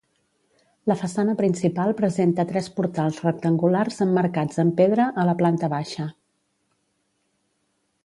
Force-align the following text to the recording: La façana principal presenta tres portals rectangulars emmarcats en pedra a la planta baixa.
La 0.91 0.95
façana 1.01 1.35
principal 1.41 1.93
presenta 1.99 2.47
tres 2.53 2.71
portals 2.79 3.21
rectangulars 3.27 4.03
emmarcats 4.09 4.65
en 4.67 4.75
pedra 4.83 5.09
a 5.25 5.31
la 5.31 5.37
planta 5.45 5.71
baixa. 5.79 6.11